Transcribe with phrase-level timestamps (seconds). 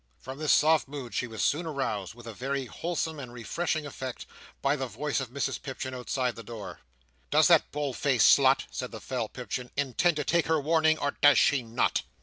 [0.17, 4.25] From this soft mood she was soon aroused, with a very wholesome and refreshing effect,
[4.59, 6.79] by the voice of Mrs Pipchin outside the door.
[7.29, 11.11] "Does that bold faced slut," said the fell Pipchin, "intend to take her warning, or
[11.21, 12.01] does she not?"